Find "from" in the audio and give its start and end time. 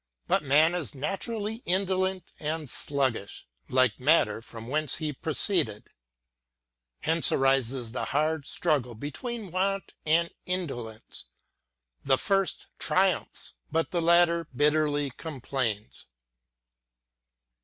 4.41-4.67